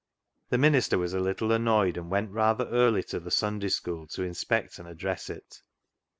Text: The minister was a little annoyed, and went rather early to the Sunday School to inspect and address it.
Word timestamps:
The 0.49 0.57
minister 0.57 0.97
was 0.97 1.13
a 1.13 1.19
little 1.19 1.51
annoyed, 1.51 1.95
and 1.95 2.09
went 2.09 2.31
rather 2.31 2.65
early 2.69 3.03
to 3.03 3.19
the 3.19 3.29
Sunday 3.29 3.69
School 3.69 4.07
to 4.07 4.23
inspect 4.23 4.79
and 4.79 4.87
address 4.87 5.29
it. 5.29 5.61